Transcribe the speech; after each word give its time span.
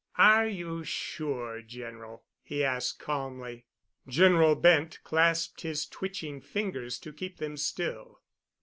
"Are 0.17 0.47
you 0.47 0.83
sure, 0.83 1.61
General?" 1.61 2.23
he 2.41 2.63
asked 2.63 2.97
calmly. 2.97 3.65
General 4.07 4.55
Bent 4.55 4.97
clasped 5.03 5.61
his 5.61 5.85
twitching 5.85 6.41
fingers 6.41 6.97
to 6.97 7.13
keep 7.13 7.37
them 7.37 7.55
still. 7.55 8.19